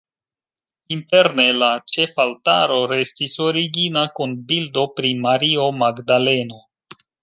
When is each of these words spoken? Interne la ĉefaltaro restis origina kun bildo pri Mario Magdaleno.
Interne 0.95 1.45
la 1.57 1.67
ĉefaltaro 1.97 2.79
restis 2.95 3.39
origina 3.51 4.09
kun 4.19 4.37
bildo 4.51 4.91
pri 4.99 5.17
Mario 5.29 5.73
Magdaleno. 5.87 6.69